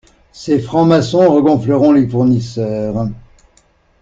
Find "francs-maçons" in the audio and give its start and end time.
0.59-1.31